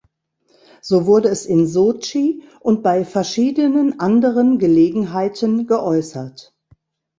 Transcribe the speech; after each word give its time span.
So 0.81 1.05
wurde 1.05 1.29
es 1.29 1.45
in 1.45 1.67
Sotschi 1.67 2.41
und 2.59 2.81
bei 2.81 3.05
verschiedenen 3.05 3.99
anderen 3.99 4.57
Gelegenheiten 4.57 5.67
geäußert. 5.67 6.55